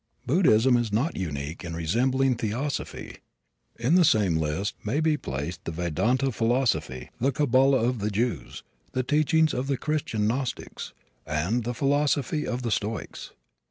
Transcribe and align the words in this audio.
Buddhism 0.25 0.77
is 0.77 0.91
not 0.91 1.15
unique 1.15 1.63
in 1.63 1.75
resembling 1.75 2.33
theosophy. 2.33 3.17
In 3.77 3.93
the 3.93 4.03
same 4.03 4.35
list 4.37 4.73
may 4.83 4.99
be 4.99 5.15
placed 5.15 5.63
the 5.63 5.71
Vedanta 5.71 6.31
philosophy, 6.31 7.11
the 7.19 7.31
Cabala 7.31 7.77
of 7.87 7.99
the 7.99 8.09
Jews, 8.09 8.63
the 8.93 9.03
teachings 9.03 9.53
of 9.53 9.67
the 9.67 9.77
Christian 9.77 10.25
Gnostics, 10.25 10.93
and 11.27 11.65
the 11.65 11.75
philosophy 11.75 12.47
of 12.47 12.63
the 12.63 12.71
Stoics. 12.71 13.33